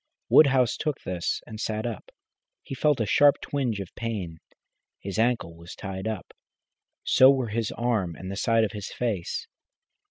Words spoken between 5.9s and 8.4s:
up, so were his arm and the